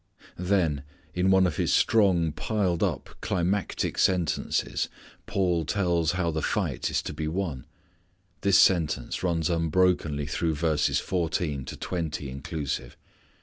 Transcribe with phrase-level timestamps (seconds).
[0.39, 0.81] Then
[1.13, 4.89] in one of his strong piled up climactic sentences
[5.27, 7.67] Paul tells how the fight is to be won.
[8.41, 12.97] This sentence runs unbroken through verses fourteen to twenty inclusive.